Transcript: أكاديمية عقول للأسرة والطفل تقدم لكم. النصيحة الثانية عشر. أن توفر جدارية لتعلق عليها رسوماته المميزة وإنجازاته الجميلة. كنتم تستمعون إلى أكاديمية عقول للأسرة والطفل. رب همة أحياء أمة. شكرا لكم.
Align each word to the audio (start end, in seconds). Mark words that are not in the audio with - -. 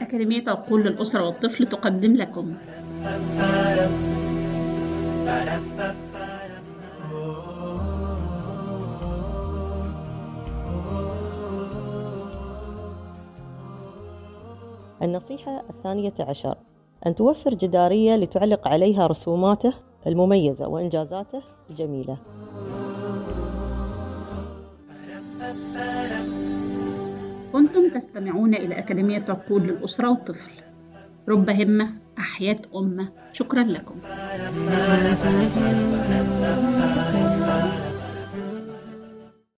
أكاديمية 0.00 0.44
عقول 0.48 0.84
للأسرة 0.84 1.24
والطفل 1.26 1.66
تقدم 1.66 2.16
لكم. 2.16 2.54
النصيحة 15.02 15.60
الثانية 15.68 16.12
عشر. 16.20 16.54
أن 17.06 17.14
توفر 17.14 17.50
جدارية 17.50 18.16
لتعلق 18.16 18.68
عليها 18.68 19.06
رسوماته 19.06 19.74
المميزة 20.06 20.68
وإنجازاته 20.68 21.42
الجميلة. 21.70 22.18
كنتم 27.52 27.90
تستمعون 27.90 28.54
إلى 28.54 28.78
أكاديمية 28.78 29.24
عقول 29.28 29.62
للأسرة 29.62 30.08
والطفل. 30.10 30.52
رب 31.28 31.50
همة 31.50 31.90
أحياء 32.18 32.60
أمة. 32.76 33.12
شكرا 33.32 33.62
لكم. 33.62 34.00